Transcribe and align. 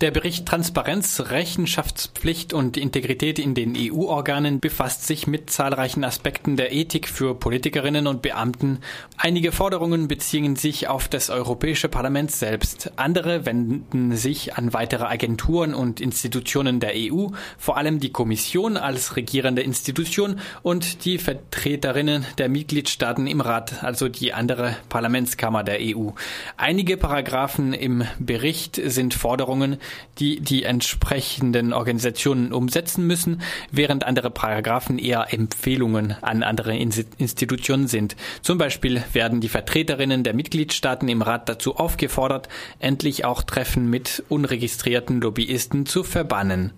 Der 0.00 0.12
Bericht 0.12 0.46
Transparenz, 0.46 1.18
Rechenschaftspflicht 1.18 2.52
und 2.52 2.76
Integrität 2.76 3.40
in 3.40 3.56
den 3.56 3.74
EU-Organen 3.76 4.60
befasst 4.60 5.04
sich 5.04 5.26
mit 5.26 5.50
zahlreichen 5.50 6.04
Aspekten 6.04 6.56
der 6.56 6.72
Ethik 6.72 7.08
für 7.08 7.34
Politikerinnen 7.34 8.06
und 8.06 8.22
Beamten. 8.22 8.78
Einige 9.16 9.50
Forderungen 9.50 10.06
beziehen 10.06 10.54
sich 10.54 10.86
auf 10.86 11.08
das 11.08 11.30
Europäische 11.30 11.88
Parlament 11.88 12.30
selbst. 12.30 12.92
Andere 12.94 13.44
wenden 13.44 14.14
sich 14.14 14.54
an 14.54 14.72
weitere 14.72 15.02
Agenturen 15.02 15.74
und 15.74 16.00
Institutionen 16.00 16.78
der 16.78 16.92
EU, 16.94 17.30
vor 17.58 17.76
allem 17.76 17.98
die 17.98 18.12
Kommission 18.12 18.76
als 18.76 19.16
regierende 19.16 19.62
Institution 19.62 20.38
und 20.62 21.06
die 21.06 21.18
Vertreterinnen 21.18 22.24
der 22.38 22.48
Mitgliedstaaten 22.48 23.26
im 23.26 23.40
Rat, 23.40 23.82
also 23.82 24.08
die 24.08 24.32
andere 24.32 24.76
Parlamentskammer 24.90 25.64
der 25.64 25.78
EU. 25.80 26.10
Einige 26.56 26.96
Paragraphen 26.96 27.72
im 27.72 28.04
Bericht 28.20 28.80
sind 28.84 29.14
Forderungen, 29.14 29.78
die 30.18 30.40
die 30.40 30.64
entsprechenden 30.64 31.72
Organisationen 31.72 32.52
umsetzen 32.52 33.06
müssen, 33.06 33.42
während 33.70 34.04
andere 34.04 34.30
Paragraphen 34.30 34.98
eher 34.98 35.32
Empfehlungen 35.32 36.16
an 36.22 36.42
andere 36.42 36.76
Institutionen 36.76 37.86
sind. 37.86 38.16
Zum 38.42 38.58
Beispiel 38.58 39.02
werden 39.12 39.40
die 39.40 39.48
Vertreterinnen 39.48 40.24
der 40.24 40.34
Mitgliedstaaten 40.34 41.08
im 41.08 41.22
Rat 41.22 41.48
dazu 41.48 41.76
aufgefordert, 41.76 42.48
endlich 42.78 43.24
auch 43.24 43.42
Treffen 43.42 43.88
mit 43.90 44.24
unregistrierten 44.28 45.20
Lobbyisten 45.20 45.86
zu 45.86 46.02
verbannen. 46.02 46.72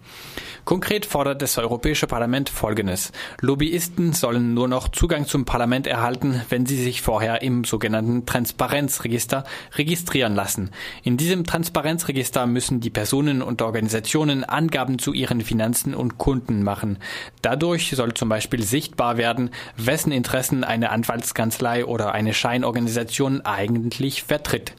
Konkret 0.65 1.07
fordert 1.07 1.43
das 1.43 1.59
Europäische 1.59 2.07
Parlament 2.07 2.51
Folgendes. 2.51 3.13
Lobbyisten 3.41 4.13
sollen 4.13 4.55
nur 4.55 4.69
noch 4.69 4.89
Zugang 4.89 5.27
zum 5.27 5.45
Parlament 5.45 5.87
erhalten, 5.87 6.43
wenn 6.49 6.67
sie 6.67 6.81
sich 6.81 7.03
vorher 7.03 7.43
im 7.43 7.65
sogenannten 7.65 8.27
Transparenzregister 8.27 9.45
registrieren 9.75 10.35
lassen. 10.35 10.71
In 11.03 11.17
diesem 11.17 11.45
Transparenzregister 11.45 12.47
müssen 12.47 12.81
die 12.81 12.91
Personen 13.01 13.41
und 13.41 13.63
Organisationen 13.63 14.45
Angaben 14.45 14.99
zu 14.99 15.15
ihren 15.15 15.41
Finanzen 15.41 15.95
und 15.95 16.19
Kunden 16.19 16.63
machen. 16.63 16.99
Dadurch 17.41 17.93
soll 17.97 18.13
zum 18.13 18.29
Beispiel 18.29 18.63
sichtbar 18.63 19.17
werden, 19.17 19.53
wessen 19.79 20.13
Interessen 20.13 20.65
eine 20.65 20.91
Anwaltskanzlei 20.91 21.87
oder 21.87 22.13
eine 22.13 22.35
Scheinorganisation 22.35 23.41
eigentlich 23.41 24.23
vertritt. 24.23 24.75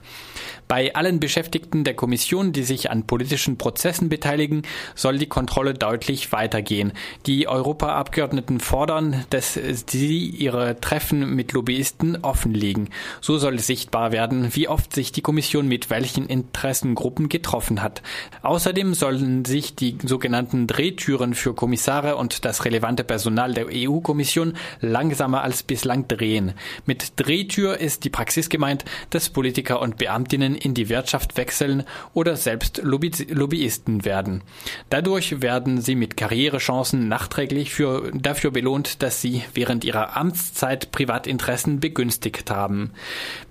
Bei 0.72 0.96
allen 0.96 1.20
Beschäftigten 1.20 1.84
der 1.84 1.96
Kommission, 1.96 2.54
die 2.54 2.64
sich 2.64 2.92
an 2.92 3.06
politischen 3.06 3.58
Prozessen 3.58 4.08
beteiligen, 4.08 4.62
soll 4.96 5.18
die 5.18 5.26
Kontrolle 5.26 5.74
deutlich 5.74 6.32
weitergehen. 6.32 6.94
Die 7.26 7.50
Europaabgeordneten 7.50 8.62
fordern, 8.62 9.26
dass 9.32 9.60
sie 9.88 10.30
ihre 10.30 10.80
Treffen 10.80 11.36
mit 11.36 11.52
Lobbyisten 11.52 12.24
offenlegen. 12.24 12.88
So 13.20 13.38
soll 13.38 13.60
sichtbar 13.60 14.14
werden, 14.14 14.56
wie 14.56 14.70
oft 14.70 14.96
sich 14.96 15.12
die 15.12 15.20
Kommission 15.20 15.68
mit 15.68 15.90
welchen 15.90 16.26
Interessengruppen 16.28 17.28
getroffen 17.28 17.84
hat. 17.84 18.02
Außerdem 18.42 18.94
sollen 18.94 19.44
sich 19.44 19.76
die 19.76 19.98
sogenannten 20.02 20.68
Drehtüren 20.68 21.34
für 21.34 21.54
Kommissare 21.54 22.16
und 22.16 22.46
das 22.46 22.64
relevante 22.64 23.04
Personal 23.04 23.54
der 23.54 23.66
EU-Kommission 23.70 24.54
langsamer 24.80 25.44
als 25.44 25.64
bislang 25.64 26.08
drehen. 26.08 26.54
Mit 26.86 27.20
Drehtür 27.20 27.78
ist 27.78 28.06
die 28.06 28.10
Praxis 28.10 28.48
gemeint, 28.48 28.86
dass 29.10 29.28
Politiker 29.28 29.82
und 29.82 29.98
Beamtinnen 29.98 30.61
in 30.64 30.74
die 30.74 30.90
Wirtschaft 30.90 31.38
wechseln 31.38 31.84
oder 32.14 32.36
selbst 32.36 32.82
Lobby 32.84 33.12
Lobbyisten 33.30 34.06
werden. 34.06 34.44
Dadurch 34.90 35.42
werden 35.42 35.82
sie 35.82 35.96
mit 35.96 36.18
Karrierechancen 36.18 37.08
nachträglich 37.08 37.74
für, 37.74 38.12
dafür 38.14 38.52
belohnt, 38.52 39.02
dass 39.04 39.22
sie 39.22 39.44
während 39.54 39.84
ihrer 39.84 40.16
Amtszeit 40.16 40.92
Privatinteressen 40.92 41.80
begünstigt 41.80 42.50
haben. 42.50 42.92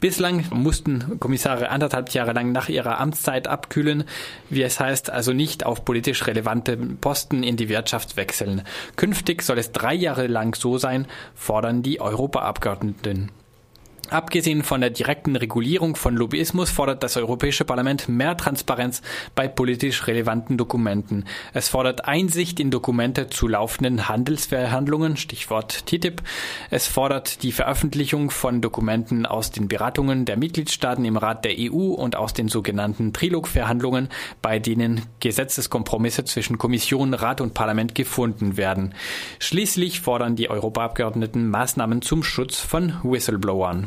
Bislang 0.00 0.44
mussten 0.50 1.18
Kommissare 1.20 1.70
anderthalb 1.70 2.10
Jahre 2.10 2.32
lang 2.32 2.52
nach 2.52 2.68
ihrer 2.68 2.98
Amtszeit 3.00 3.48
abkühlen, 3.48 4.04
wie 4.48 4.62
es 4.62 4.80
heißt, 4.80 5.10
also 5.10 5.32
nicht 5.32 5.66
auf 5.66 5.84
politisch 5.84 6.26
relevante 6.26 6.76
Posten 6.76 7.42
in 7.42 7.56
die 7.56 7.68
Wirtschaft 7.68 8.16
wechseln. 8.16 8.62
Künftig 8.96 9.42
soll 9.42 9.58
es 9.58 9.72
drei 9.72 9.94
Jahre 9.94 10.26
lang 10.26 10.54
so 10.54 10.78
sein, 10.78 11.06
fordern 11.34 11.82
die 11.82 12.00
Europaabgeordneten. 12.00 13.30
Abgesehen 14.08 14.64
von 14.64 14.80
der 14.80 14.90
direkten 14.90 15.36
Regulierung 15.36 15.94
von 15.94 16.16
Lobbyismus 16.16 16.70
fordert 16.70 17.02
das 17.04 17.16
Europäische 17.16 17.64
Parlament 17.64 18.08
mehr 18.08 18.36
Transparenz 18.36 19.02
bei 19.36 19.46
politisch 19.46 20.08
relevanten 20.08 20.58
Dokumenten. 20.58 21.26
Es 21.52 21.68
fordert 21.68 22.06
Einsicht 22.06 22.58
in 22.58 22.72
Dokumente 22.72 23.28
zu 23.28 23.46
laufenden 23.46 24.08
Handelsverhandlungen, 24.08 25.16
Stichwort 25.16 25.86
TTIP. 25.86 26.22
Es 26.70 26.88
fordert 26.88 27.44
die 27.44 27.52
Veröffentlichung 27.52 28.30
von 28.30 28.60
Dokumenten 28.60 29.26
aus 29.26 29.52
den 29.52 29.68
Beratungen 29.68 30.24
der 30.24 30.36
Mitgliedstaaten 30.36 31.04
im 31.04 31.16
Rat 31.16 31.44
der 31.44 31.54
EU 31.58 31.92
und 31.94 32.16
aus 32.16 32.34
den 32.34 32.48
sogenannten 32.48 33.12
Trilogverhandlungen, 33.12 34.08
bei 34.42 34.58
denen 34.58 35.02
Gesetzeskompromisse 35.20 36.24
zwischen 36.24 36.58
Kommission, 36.58 37.14
Rat 37.14 37.40
und 37.40 37.54
Parlament 37.54 37.94
gefunden 37.94 38.56
werden. 38.56 38.92
Schließlich 39.38 40.00
fordern 40.00 40.34
die 40.34 40.50
Europaabgeordneten 40.50 41.48
Maßnahmen 41.48 42.02
zum 42.02 42.24
Schutz 42.24 42.58
von 42.58 42.94
Whistleblowern. 43.04 43.86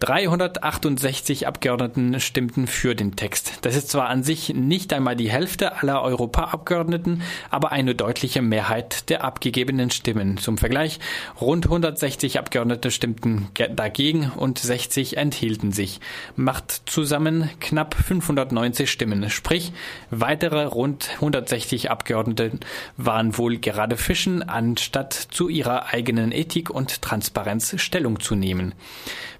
368 0.00 1.46
Abgeordneten 1.46 2.20
stimmten 2.20 2.66
für 2.66 2.94
den 2.94 3.16
Text. 3.16 3.60
Das 3.62 3.74
ist 3.74 3.88
zwar 3.88 4.10
an 4.10 4.22
sich 4.22 4.52
nicht 4.52 4.92
einmal 4.92 5.16
die 5.16 5.30
Hälfte 5.30 5.80
aller 5.80 6.02
Europaabgeordneten, 6.02 7.22
aber 7.50 7.72
eine 7.72 7.94
deutliche 7.94 8.42
Mehrheit 8.42 9.08
der 9.08 9.24
abgegebenen 9.24 9.90
Stimmen. 9.90 10.36
Zum 10.36 10.58
Vergleich, 10.58 11.00
rund 11.40 11.64
160 11.64 12.38
Abgeordnete 12.38 12.90
stimmten 12.90 13.48
dagegen 13.74 14.30
und 14.36 14.58
60 14.58 15.16
enthielten 15.16 15.72
sich. 15.72 16.00
Macht 16.36 16.82
zusammen 16.84 17.48
knapp 17.60 17.94
590 17.94 18.90
Stimmen. 18.90 19.30
Sprich, 19.30 19.72
weitere 20.10 20.64
rund 20.64 21.08
160 21.14 21.90
Abgeordnete 21.90 22.50
waren 22.98 23.38
wohl 23.38 23.56
gerade 23.56 23.96
fischen, 23.96 24.46
anstatt 24.46 25.14
zu 25.14 25.48
ihrer 25.48 25.86
eigenen 25.94 26.32
Ethik 26.32 26.68
und 26.68 27.00
Transparenz 27.00 27.80
Stellung 27.80 28.20
zu 28.20 28.34
nehmen. 28.34 28.74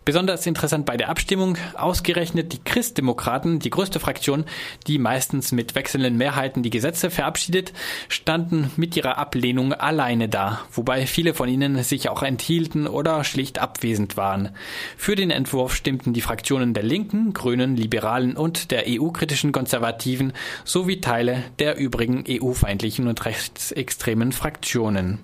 Besonders 0.07 0.45
interessant 0.57 0.87
bei 0.87 0.97
der 0.97 1.11
Abstimmung, 1.11 1.59
ausgerechnet 1.77 2.55
die 2.55 2.65
Christdemokraten, 2.65 3.59
die 3.59 3.69
größte 3.69 4.01
Fraktion, 4.01 4.47
die 4.87 4.97
meistens 4.97 5.53
mit 5.53 5.75
wechselnden 5.75 6.17
Mehrheiten 6.17 6.63
die 6.63 6.71
Gesetze 6.71 7.11
verabschiedet, 7.11 7.75
standen 8.09 8.71
mit 8.77 8.97
ihrer 8.97 9.19
Ablehnung 9.19 9.75
alleine 9.75 10.31
da, 10.31 10.63
wobei 10.73 11.07
viele 11.07 11.35
von 11.35 11.51
ihnen 11.51 11.83
sich 11.83 12.09
auch 12.09 12.23
enthielten 12.23 12.87
oder 12.87 13.23
schlicht 13.23 13.59
abwesend 13.59 14.17
waren. 14.17 14.49
Für 14.97 15.15
den 15.15 15.31
Entwurf 15.31 15.75
stimmten 15.75 16.15
die 16.15 16.23
Fraktionen 16.23 16.73
der 16.73 16.85
Linken, 16.85 17.35
Grünen, 17.35 17.77
Liberalen 17.77 18.35
und 18.35 18.71
der 18.71 18.85
EU-kritischen 18.89 19.53
Konservativen 19.53 20.33
sowie 20.65 21.03
Teile 21.03 21.45
der 21.59 21.77
übrigen 21.77 22.25
EU-feindlichen 22.27 23.09
und 23.09 23.27
rechtsextremen 23.27 24.33
Fraktionen. 24.33 25.19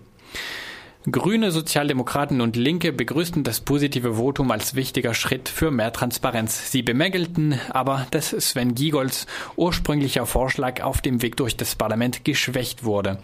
Grüne, 1.11 1.51
Sozialdemokraten 1.51 2.41
und 2.41 2.55
Linke 2.55 2.93
begrüßten 2.93 3.43
das 3.43 3.59
positive 3.59 4.15
Votum 4.15 4.53
als 4.53 4.77
wichtiger 4.77 5.15
Schritt 5.15 5.49
für 5.49 5.73
mehr 5.73 5.93
Transparenz. 5.93 6.71
Sie 6.71 6.83
bemängelten 6.83 7.59
aber, 7.71 8.07
dass 8.13 8.29
Sven 8.31 8.77
Giegolds 8.77 9.27
ursprünglicher 9.57 10.27
Vorschlag 10.27 10.81
auf 10.85 11.01
dem 11.01 11.21
Weg 11.21 11.37
durch 11.37 11.57
das 11.57 11.75
Parlament 11.75 12.25
geschwächt 12.25 12.85
wurde. 12.85 13.19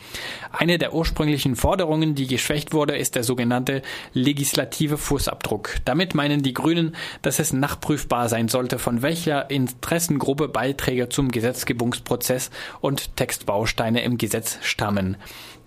Eine 0.50 0.78
der 0.78 0.92
ursprünglichen 0.92 1.54
Forderungen, 1.54 2.16
die 2.16 2.26
geschwächt 2.26 2.72
wurde, 2.72 2.96
ist 2.96 3.14
der 3.14 3.22
sogenannte 3.22 3.82
legislative 4.12 4.98
Fußabdruck. 4.98 5.76
Damit 5.84 6.16
meinen 6.16 6.42
die 6.42 6.54
Grünen, 6.54 6.96
dass 7.22 7.38
es 7.38 7.52
nachprüfbar 7.52 8.28
sein 8.28 8.48
sollte, 8.48 8.80
von 8.80 9.02
welcher 9.02 9.50
Interessengruppe 9.50 10.48
Beiträge 10.48 11.10
zum 11.10 11.30
Gesetzgebungsprozess 11.30 12.50
und 12.80 13.14
Textbausteine 13.14 14.02
im 14.02 14.18
Gesetz 14.18 14.58
stammen. 14.62 15.16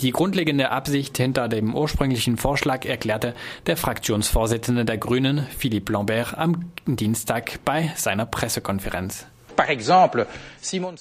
Die 0.02 0.12
grundlegende 0.12 0.72
Absicht 0.72 1.18
hinter 1.18 1.48
dem 1.48 1.76
ursprünglichen 1.76 2.38
Vorschlag 2.38 2.86
erklärte 2.86 3.36
der 3.68 3.78
Fraktionsvorsitzende 3.78 4.84
der 4.84 4.98
Grünen, 4.98 5.46
Philippe 5.56 5.94
Lambert, 5.94 6.36
am 6.36 6.72
Dienstag 6.88 7.60
bei 7.66 7.92
seiner 7.96 8.26
Pressekonferenz. 8.26 9.28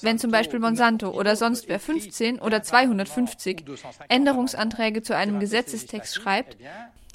Wenn 0.02 0.18
zum 0.18 0.30
Beispiel 0.30 0.58
Monsanto 0.58 1.08
oder 1.10 1.34
sonst 1.34 1.66
wer 1.68 1.80
15 1.80 2.40
oder 2.40 2.62
250 2.62 3.64
Änderungsanträge 4.08 5.02
zu 5.02 5.16
einem 5.16 5.40
Gesetzestext 5.40 6.16
schreibt 6.16 6.58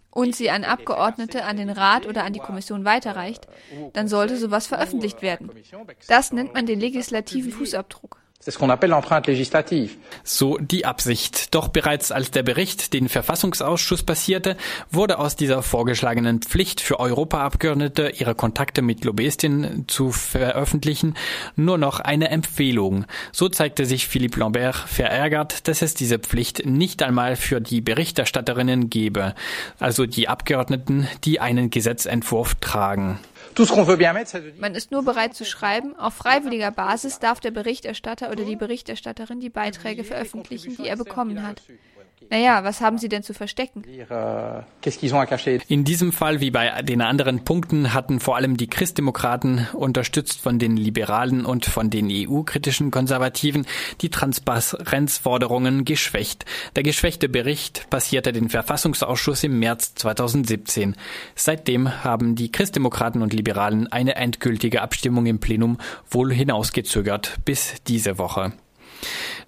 und 0.09 0.35
sie 0.35 0.49
an 0.49 0.63
Abgeordnete, 0.63 1.43
an 1.43 1.57
den 1.57 1.69
Rat 1.69 2.07
oder 2.07 2.23
an 2.23 2.33
die 2.33 2.39
Kommission 2.39 2.83
weiterreicht, 2.83 3.47
dann 3.93 4.07
sollte 4.07 4.37
sowas 4.37 4.65
veröffentlicht 4.65 5.21
werden. 5.21 5.51
Das 6.07 6.31
nennt 6.31 6.55
man 6.55 6.65
den 6.65 6.79
legislativen 6.79 7.51
Fußabdruck. 7.51 8.24
So 10.23 10.59
die 10.59 10.85
Absicht. 10.85 11.55
Doch 11.55 11.67
bereits 11.67 12.11
als 12.11 12.29
der 12.29 12.43
Bericht 12.43 12.93
den 12.93 13.09
Verfassungsausschuss 13.09 14.03
passierte, 14.03 14.55
wurde 14.91 15.17
aus 15.17 15.35
dieser 15.35 15.63
vorgeschlagenen 15.63 16.43
Pflicht 16.43 16.79
für 16.79 16.99
Europaabgeordnete, 16.99 18.09
ihre 18.09 18.35
Kontakte 18.35 18.83
mit 18.83 19.03
Lobbyistinnen 19.03 19.87
zu 19.87 20.11
veröffentlichen, 20.11 21.15
nur 21.55 21.79
noch 21.79 21.99
eine 21.99 22.29
Empfehlung. 22.29 23.05
So 23.31 23.49
zeigte 23.49 23.87
sich 23.87 24.07
Philippe 24.07 24.41
Lambert 24.41 24.75
verärgert, 24.75 25.67
dass 25.67 25.81
es 25.81 25.95
diese 25.95 26.19
Pflicht 26.19 26.67
nicht 26.67 27.01
einmal 27.01 27.37
für 27.37 27.59
die 27.59 27.81
Berichterstatterinnen 27.81 28.91
gebe, 28.91 29.33
also 29.79 30.05
die 30.05 30.27
Abgeordneten, 30.27 31.07
die 31.23 31.39
einen 31.39 31.71
Gesetzentwurf 31.71 32.53
tragen. 32.61 33.19
Man 34.59 34.75
ist 34.75 34.91
nur 34.91 35.03
bereit 35.03 35.33
zu 35.33 35.45
schreiben, 35.45 35.95
auf 35.95 36.13
freiwilliger 36.13 36.71
Basis 36.71 37.19
darf 37.19 37.39
der 37.39 37.51
Berichterstatter 37.51 38.31
oder 38.31 38.43
die 38.43 38.55
Berichterstatterin 38.55 39.39
die 39.39 39.49
Beiträge 39.49 40.03
veröffentlichen, 40.03 40.75
die 40.77 40.87
er 40.87 40.97
bekommen 40.97 41.43
hat. 41.43 41.61
Naja, 42.29 42.63
was 42.63 42.81
haben 42.81 42.97
Sie 42.97 43.09
denn 43.09 43.23
zu 43.23 43.33
verstecken? 43.33 43.83
In 45.67 45.83
diesem 45.83 46.11
Fall 46.11 46.41
wie 46.41 46.51
bei 46.51 46.81
den 46.81 47.01
anderen 47.01 47.43
Punkten 47.43 47.93
hatten 47.93 48.19
vor 48.19 48.35
allem 48.35 48.57
die 48.57 48.67
Christdemokraten, 48.67 49.67
unterstützt 49.73 50.41
von 50.41 50.59
den 50.59 50.77
Liberalen 50.77 51.45
und 51.45 51.65
von 51.65 51.89
den 51.89 52.09
EU-kritischen 52.11 52.91
Konservativen, 52.91 53.65
die 54.01 54.09
Transparenzforderungen 54.09 55.85
geschwächt. 55.85 56.45
Der 56.75 56.83
geschwächte 56.83 57.29
Bericht 57.29 57.89
passierte 57.89 58.33
den 58.33 58.49
Verfassungsausschuss 58.49 59.43
im 59.43 59.59
März 59.59 59.95
2017. 59.95 60.95
Seitdem 61.35 62.03
haben 62.03 62.35
die 62.35 62.51
Christdemokraten 62.51 63.21
und 63.21 63.33
Liberalen 63.33 63.91
eine 63.91 64.15
endgültige 64.15 64.81
Abstimmung 64.81 65.25
im 65.25 65.39
Plenum 65.39 65.77
wohl 66.09 66.33
hinausgezögert 66.33 67.37
bis 67.45 67.75
diese 67.87 68.17
Woche. 68.17 68.53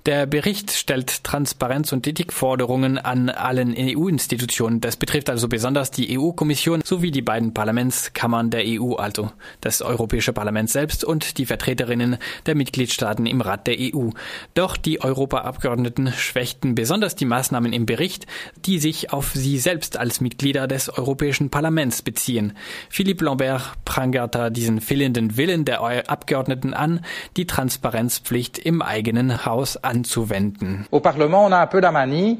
Der 0.07 0.25
Bericht 0.25 0.71
stellt 0.71 1.25
Transparenz- 1.25 1.91
und 1.91 2.07
Ethikforderungen 2.07 2.97
an 2.97 3.29
allen 3.29 3.75
EU-Institutionen. 3.77 4.79
Das 4.79 4.95
betrifft 4.95 5.29
also 5.29 5.49
besonders 5.49 5.91
die 5.91 6.17
EU-Kommission 6.17 6.81
sowie 6.85 7.11
die 7.11 7.21
beiden 7.21 7.53
Parlamentskammern 7.53 8.49
der 8.49 8.63
EU, 8.65 8.93
also 8.93 9.31
das 9.59 9.81
Europäische 9.81 10.31
Parlament 10.31 10.69
selbst 10.69 11.03
und 11.03 11.37
die 11.37 11.45
Vertreterinnen 11.45 12.17
der 12.45 12.55
Mitgliedstaaten 12.55 13.25
im 13.25 13.41
Rat 13.41 13.67
der 13.67 13.75
EU. 13.79 14.11
Doch 14.53 14.77
die 14.77 15.01
Europaabgeordneten 15.01 16.13
schwächten 16.13 16.73
besonders 16.73 17.15
die 17.15 17.25
Maßnahmen 17.25 17.73
im 17.73 17.85
Bericht, 17.85 18.27
die 18.65 18.79
sich 18.79 19.11
auf 19.11 19.31
sie 19.33 19.57
selbst 19.57 19.97
als 19.97 20.21
Mitglieder 20.21 20.67
des 20.67 20.87
Europäischen 20.87 21.49
Parlaments 21.49 22.01
beziehen. 22.01 22.53
Philippe 22.89 23.25
Lambert 23.25 23.73
prangerte 23.83 24.51
diesen 24.51 24.79
fehlenden 24.79 25.35
Willen 25.35 25.65
der 25.65 25.81
Abgeordneten 26.09 26.73
an, 26.73 27.01
die 27.35 27.45
Transparenzpflicht 27.45 28.57
im 28.57 28.81
eigenen 28.81 29.45
Haus 29.47 29.77
anzuwenden. 29.83 30.85
Au 30.91 30.99
Parlement, 30.99 31.45
on 31.45 31.51
a 31.51 31.57
un 31.57 31.67
peu 31.67 31.79
la 31.79 31.91
manie 31.91 32.39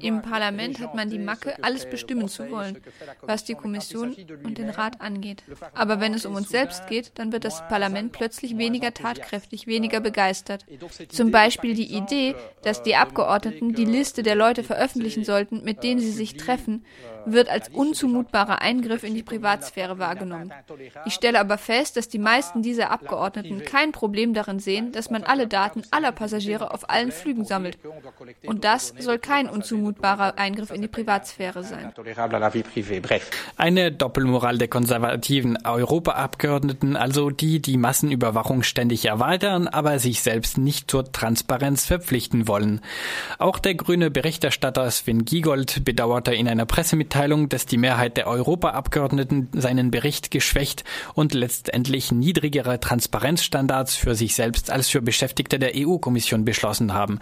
im 0.00 0.22
Parlament 0.22 0.78
hat 0.80 0.94
man 0.94 1.10
die 1.10 1.18
Macke, 1.18 1.62
alles 1.62 1.88
bestimmen 1.88 2.28
zu 2.28 2.50
wollen, 2.50 2.78
was 3.22 3.44
die 3.44 3.54
Kommission 3.54 4.14
und 4.44 4.58
den 4.58 4.70
Rat 4.70 5.00
angeht. 5.00 5.42
Aber 5.74 6.00
wenn 6.00 6.14
es 6.14 6.26
um 6.26 6.34
uns 6.34 6.48
selbst 6.48 6.86
geht, 6.86 7.12
dann 7.16 7.32
wird 7.32 7.44
das 7.44 7.66
Parlament 7.68 8.12
plötzlich 8.12 8.56
weniger 8.56 8.94
tatkräftig, 8.94 9.66
weniger 9.66 10.00
begeistert. 10.00 10.64
Zum 11.08 11.30
Beispiel 11.30 11.74
die 11.74 11.92
Idee, 11.94 12.36
dass 12.62 12.82
die 12.82 12.94
Abgeordneten 12.94 13.74
die 13.74 13.84
Liste 13.84 14.22
der 14.22 14.36
Leute 14.36 14.62
veröffentlichen 14.62 15.24
sollten, 15.24 15.64
mit 15.64 15.82
denen 15.82 16.00
sie 16.00 16.12
sich 16.12 16.36
treffen, 16.36 16.84
wird 17.26 17.48
als 17.48 17.68
unzumutbarer 17.68 18.60
Eingriff 18.60 19.02
in 19.02 19.14
die 19.14 19.22
Privatsphäre 19.22 19.98
wahrgenommen. 19.98 20.52
Ich 21.06 21.14
stelle 21.14 21.40
aber 21.40 21.58
fest, 21.58 21.96
dass 21.96 22.08
die 22.08 22.18
meisten 22.18 22.62
dieser 22.62 22.90
Abgeordneten 22.90 23.64
kein 23.64 23.92
Problem 23.92 24.34
darin 24.34 24.58
sehen, 24.58 24.92
dass 24.92 25.10
man 25.10 25.24
alle 25.24 25.46
Daten 25.46 25.82
aller 25.90 26.12
Passagiere 26.12 26.72
auf 26.72 26.90
allen 26.90 27.12
Flügen 27.12 27.44
sammelt. 27.44 27.78
Und 28.46 28.64
das 28.64 28.94
soll 28.98 29.18
kein 29.18 29.48
unzumutbarer 29.64 30.38
Eingriff 30.38 30.70
in 30.70 30.82
die 30.82 30.88
Privatsphäre 30.88 31.64
sein. 31.64 31.92
Eine 33.56 33.92
Doppelmoral 33.92 34.58
der 34.58 34.68
konservativen 34.68 35.58
Europaabgeordneten, 35.64 36.96
also 36.96 37.30
die 37.30 37.60
die 37.60 37.78
Massenüberwachung 37.78 38.62
ständig 38.62 39.06
erweitern, 39.06 39.68
aber 39.68 39.98
sich 39.98 40.20
selbst 40.20 40.58
nicht 40.58 40.90
zur 40.90 41.10
Transparenz 41.10 41.86
verpflichten 41.86 42.46
wollen. 42.46 42.80
Auch 43.38 43.58
der 43.58 43.74
grüne 43.74 44.10
Berichterstatter 44.10 44.90
Sven 44.90 45.24
Giegold 45.24 45.84
bedauerte 45.84 46.34
in 46.34 46.48
einer 46.48 46.66
Pressemitteilung, 46.66 47.48
dass 47.48 47.64
die 47.66 47.78
Mehrheit 47.78 48.16
der 48.16 48.26
Europaabgeordneten 48.26 49.48
seinen 49.52 49.90
Bericht 49.90 50.30
geschwächt 50.30 50.84
und 51.14 51.32
letztendlich 51.32 52.12
niedrigere 52.12 52.80
Transparenzstandards 52.80 53.96
für 53.96 54.14
sich 54.14 54.34
selbst 54.34 54.70
als 54.70 54.88
für 54.88 55.00
Beschäftigte 55.00 55.58
der 55.58 55.72
EU-Kommission 55.74 56.44
beschlossen 56.44 56.92
haben. 56.92 57.18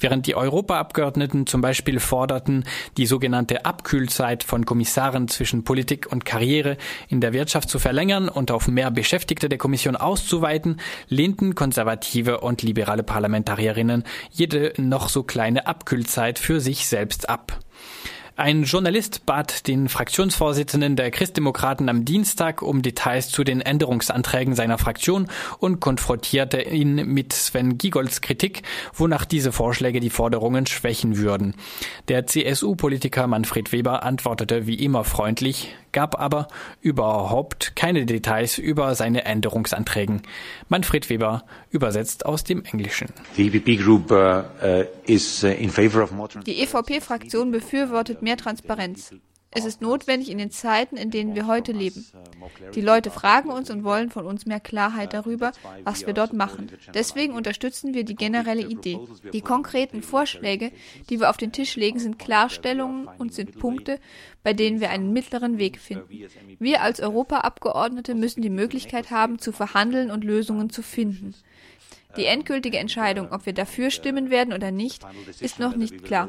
Während 0.00 0.26
die 0.26 0.34
Europaabgeordneten 0.34 1.46
zum 1.46 1.60
Beispiel 1.60 1.83
Beispiel 1.84 2.00
forderten, 2.00 2.64
die 2.96 3.04
sogenannte 3.04 3.66
Abkühlzeit 3.66 4.42
von 4.42 4.64
Kommissaren 4.64 5.28
zwischen 5.28 5.64
Politik 5.64 6.10
und 6.10 6.24
Karriere 6.24 6.78
in 7.08 7.20
der 7.20 7.34
Wirtschaft 7.34 7.68
zu 7.68 7.78
verlängern 7.78 8.30
und 8.30 8.50
auf 8.50 8.68
mehr 8.68 8.90
Beschäftigte 8.90 9.50
der 9.50 9.58
Kommission 9.58 9.94
auszuweiten, 9.94 10.80
lehnten 11.10 11.54
konservative 11.54 12.40
und 12.40 12.62
liberale 12.62 13.02
Parlamentarierinnen 13.02 14.04
jede 14.30 14.72
noch 14.78 15.10
so 15.10 15.24
kleine 15.24 15.66
Abkühlzeit 15.66 16.38
für 16.38 16.58
sich 16.58 16.86
selbst 16.86 17.28
ab. 17.28 17.58
Ein 18.36 18.64
Journalist 18.64 19.26
bat 19.26 19.68
den 19.68 19.88
Fraktionsvorsitzenden 19.88 20.96
der 20.96 21.12
Christdemokraten 21.12 21.88
am 21.88 22.04
Dienstag 22.04 22.62
um 22.62 22.82
Details 22.82 23.28
zu 23.28 23.44
den 23.44 23.60
Änderungsanträgen 23.60 24.56
seiner 24.56 24.76
Fraktion 24.76 25.28
und 25.60 25.78
konfrontierte 25.78 26.60
ihn 26.60 26.96
mit 26.96 27.32
Sven 27.32 27.78
Giegolds 27.78 28.22
Kritik, 28.22 28.62
wonach 28.92 29.24
diese 29.24 29.52
Vorschläge 29.52 30.00
die 30.00 30.10
Forderungen 30.10 30.66
schwächen 30.66 31.16
würden. 31.16 31.54
Der 32.08 32.26
CSU-Politiker 32.26 33.28
Manfred 33.28 33.70
Weber 33.70 34.02
antwortete 34.02 34.66
wie 34.66 34.82
immer 34.82 35.04
freundlich, 35.04 35.72
gab 35.92 36.20
aber 36.20 36.48
überhaupt 36.82 37.76
keine 37.76 38.04
Details 38.04 38.58
über 38.58 38.96
seine 38.96 39.24
Änderungsanträge. 39.24 40.20
Manfred 40.68 41.08
Weber 41.08 41.44
übersetzt 41.70 42.26
aus 42.26 42.42
dem 42.42 42.64
Englischen. 42.64 43.08
Die 46.46 46.62
EVP-Fraktion 46.62 47.46
uh, 47.46 47.48
uh, 47.48 47.52
befürwortet 47.52 48.22
mehr 48.24 48.36
Transparenz. 48.36 49.12
Es 49.56 49.64
ist 49.64 49.80
notwendig 49.80 50.30
in 50.30 50.38
den 50.38 50.50
Zeiten, 50.50 50.96
in 50.96 51.12
denen 51.12 51.36
wir 51.36 51.46
heute 51.46 51.70
leben. 51.70 52.04
Die 52.74 52.80
Leute 52.80 53.10
fragen 53.12 53.50
uns 53.50 53.70
und 53.70 53.84
wollen 53.84 54.10
von 54.10 54.26
uns 54.26 54.46
mehr 54.46 54.58
Klarheit 54.58 55.14
darüber, 55.14 55.52
was 55.84 56.04
wir 56.06 56.12
dort 56.12 56.32
machen. 56.32 56.72
Deswegen 56.92 57.34
unterstützen 57.34 57.94
wir 57.94 58.04
die 58.04 58.16
generelle 58.16 58.66
Idee. 58.66 58.98
Die 59.32 59.42
konkreten 59.42 60.02
Vorschläge, 60.02 60.72
die 61.08 61.20
wir 61.20 61.30
auf 61.30 61.36
den 61.36 61.52
Tisch 61.52 61.76
legen, 61.76 62.00
sind 62.00 62.18
Klarstellungen 62.18 63.08
und 63.18 63.32
sind 63.32 63.56
Punkte, 63.56 64.00
bei 64.42 64.54
denen 64.54 64.80
wir 64.80 64.90
einen 64.90 65.12
mittleren 65.12 65.56
Weg 65.56 65.78
finden. 65.78 66.26
Wir 66.58 66.82
als 66.82 66.98
Europaabgeordnete 66.98 68.16
müssen 68.16 68.42
die 68.42 68.50
Möglichkeit 68.50 69.12
haben, 69.12 69.38
zu 69.38 69.52
verhandeln 69.52 70.10
und 70.10 70.24
Lösungen 70.24 70.70
zu 70.70 70.82
finden. 70.82 71.32
Die 72.16 72.26
endgültige 72.26 72.78
Entscheidung, 72.78 73.32
ob 73.32 73.46
wir 73.46 73.52
dafür 73.52 73.90
stimmen 73.90 74.30
werden 74.30 74.52
oder 74.52 74.70
nicht, 74.70 75.04
ist 75.40 75.58
noch 75.58 75.76
nicht 75.76 76.04
klar. 76.04 76.28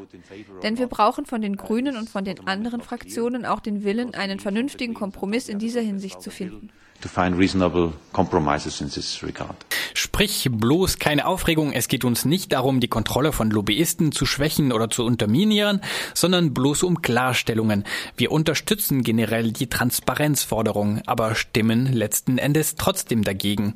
Denn 0.62 0.78
wir 0.78 0.86
brauchen 0.86 1.26
von 1.26 1.40
den 1.40 1.56
Grünen 1.56 1.96
und 1.96 2.10
von 2.10 2.24
den 2.24 2.46
anderen 2.46 2.80
Fraktionen 2.80 3.44
auch 3.44 3.60
den 3.60 3.84
Willen, 3.84 4.14
einen 4.14 4.40
vernünftigen 4.40 4.94
Kompromiss 4.94 5.48
in 5.48 5.58
dieser 5.58 5.80
Hinsicht 5.80 6.20
zu 6.20 6.30
finden 6.30 6.70
to 7.00 7.08
find 7.08 7.38
reasonable 7.38 7.92
compromises 8.12 8.80
in 8.80 8.90
this 8.90 9.22
regard. 9.22 9.54
Sprich 9.92 10.48
bloß 10.50 10.98
keine 10.98 11.26
Aufregung, 11.26 11.72
es 11.72 11.88
geht 11.88 12.04
uns 12.04 12.24
nicht 12.24 12.52
darum, 12.52 12.80
die 12.80 12.88
Kontrolle 12.88 13.32
von 13.32 13.50
Lobbyisten 13.50 14.12
zu 14.12 14.24
schwächen 14.24 14.72
oder 14.72 14.88
zu 14.88 15.04
unterminieren, 15.04 15.82
sondern 16.14 16.54
bloß 16.54 16.82
um 16.82 17.02
Klarstellungen. 17.02 17.84
Wir 18.16 18.32
unterstützen 18.32 19.02
generell 19.02 19.52
die 19.52 19.68
Transparenzforderung, 19.68 21.02
aber 21.06 21.34
stimmen 21.34 21.92
letzten 21.92 22.38
Endes 22.38 22.76
trotzdem 22.76 23.22
dagegen. 23.22 23.74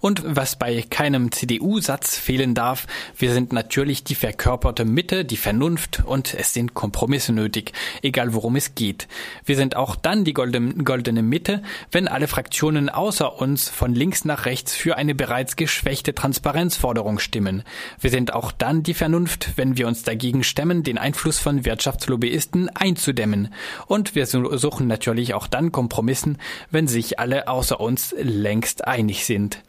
Und 0.00 0.22
was 0.24 0.56
bei 0.56 0.82
keinem 0.82 1.30
CDU-Satz 1.30 2.16
fehlen 2.16 2.54
darf, 2.54 2.86
wir 3.16 3.32
sind 3.32 3.52
natürlich 3.52 4.02
die 4.02 4.16
verkörperte 4.16 4.84
Mitte, 4.84 5.24
die 5.24 5.36
Vernunft 5.36 6.02
und 6.04 6.34
es 6.34 6.52
sind 6.52 6.74
Kompromisse 6.74 7.32
nötig, 7.32 7.72
egal 8.02 8.34
worum 8.34 8.56
es 8.56 8.74
geht. 8.74 9.06
Wir 9.44 9.54
sind 9.56 9.76
auch 9.76 9.94
dann 9.94 10.24
die 10.24 10.34
goldene 10.34 11.22
Mitte, 11.22 11.62
wenn 11.92 12.08
alle 12.08 12.26
Fraktionen 12.26 12.55
Fraktionen 12.56 12.88
außer 12.88 13.38
uns 13.38 13.68
von 13.68 13.94
links 13.94 14.24
nach 14.24 14.46
rechts 14.46 14.74
für 14.74 14.96
eine 14.96 15.14
bereits 15.14 15.56
geschwächte 15.56 16.14
Transparenzforderung 16.14 17.18
stimmen. 17.18 17.64
Wir 18.00 18.08
sind 18.08 18.32
auch 18.32 18.50
dann 18.50 18.82
die 18.82 18.94
Vernunft, 18.94 19.52
wenn 19.56 19.76
wir 19.76 19.86
uns 19.86 20.04
dagegen 20.04 20.42
stemmen, 20.42 20.82
den 20.82 20.96
Einfluss 20.96 21.38
von 21.38 21.66
Wirtschaftslobbyisten 21.66 22.70
einzudämmen. 22.70 23.52
Und 23.88 24.14
wir 24.14 24.24
suchen 24.24 24.86
natürlich 24.86 25.34
auch 25.34 25.48
dann 25.48 25.70
Kompromissen, 25.70 26.38
wenn 26.70 26.88
sich 26.88 27.18
alle 27.18 27.46
außer 27.46 27.78
uns 27.78 28.14
längst 28.18 28.86
einig 28.86 29.26
sind. 29.26 29.62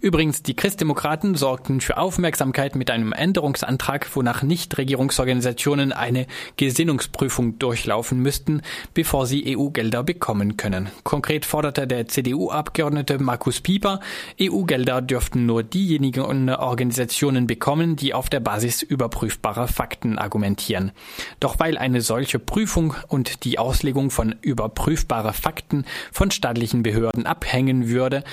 Übrigens, 0.00 0.42
die 0.42 0.56
Christdemokraten 0.56 1.36
sorgten 1.36 1.80
für 1.80 1.96
Aufmerksamkeit 1.96 2.74
mit 2.74 2.90
einem 2.90 3.12
Änderungsantrag, 3.12 4.08
wonach 4.16 4.42
Nichtregierungsorganisationen 4.42 5.92
eine 5.92 6.26
Gesinnungsprüfung 6.56 7.60
durchlaufen 7.60 8.18
müssten, 8.18 8.62
bevor 8.92 9.26
sie 9.26 9.56
EU-Gelder 9.56 10.02
bekommen 10.02 10.56
können. 10.56 10.90
Konkret 11.04 11.46
forderte 11.46 11.86
der 11.86 12.08
CDU-Abgeordnete 12.24 13.18
Markus 13.18 13.60
Pieper, 13.60 14.00
EU-Gelder 14.40 15.02
dürften 15.02 15.44
nur 15.46 15.62
diejenigen 15.62 16.48
Organisationen 16.50 17.46
bekommen, 17.46 17.96
die 17.96 18.14
auf 18.14 18.30
der 18.30 18.40
Basis 18.40 18.82
überprüfbarer 18.82 19.68
Fakten 19.68 20.18
argumentieren. 20.18 20.92
Doch 21.38 21.58
weil 21.58 21.76
eine 21.76 22.00
solche 22.00 22.38
Prüfung 22.38 22.94
und 23.08 23.44
die 23.44 23.58
Auslegung 23.58 24.10
von 24.10 24.34
überprüfbarer 24.40 25.34
Fakten 25.34 25.84
von 26.12 26.30
staatlichen 26.30 26.82
Behörden 26.82 27.26
abhängen 27.26 27.88
würde, 27.88 28.24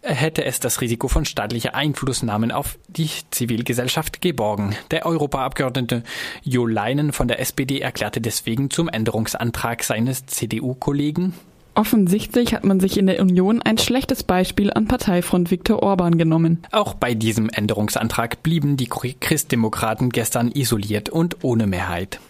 hätte 0.00 0.44
es 0.44 0.60
das 0.60 0.80
Risiko 0.80 1.08
von 1.08 1.24
staatlicher 1.24 1.74
Einflussnahmen 1.74 2.50
auf 2.50 2.78
die 2.88 3.10
Zivilgesellschaft 3.30 4.20
geborgen. 4.20 4.76
Der 4.90 5.06
Europaabgeordnete 5.06 6.02
Jo 6.42 6.66
Leinen 6.66 7.12
von 7.12 7.28
der 7.28 7.40
SPD 7.40 7.80
erklärte 7.80 8.20
deswegen 8.20 8.70
zum 8.70 8.88
Änderungsantrag 8.88 9.82
seines 9.82 10.26
CDU-Kollegen, 10.26 11.34
Offensichtlich 11.76 12.54
hat 12.54 12.64
man 12.64 12.78
sich 12.78 12.96
in 12.98 13.06
der 13.06 13.20
Union 13.20 13.60
ein 13.60 13.78
schlechtes 13.78 14.22
Beispiel 14.22 14.72
an 14.72 14.86
Parteifront 14.86 15.50
Viktor 15.50 15.82
Orban 15.82 16.18
genommen. 16.18 16.62
Auch 16.70 16.94
bei 16.94 17.14
diesem 17.14 17.48
Änderungsantrag 17.48 18.42
blieben 18.44 18.76
die 18.76 18.86
Christdemokraten 18.86 20.10
gestern 20.10 20.52
isoliert 20.52 21.08
und 21.08 21.42
ohne 21.42 21.66
Mehrheit. 21.66 22.20